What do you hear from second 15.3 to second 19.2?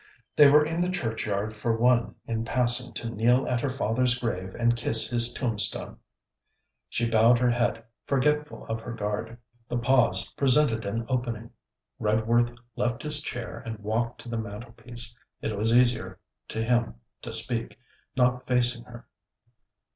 It was easier to him to speak, not facing her.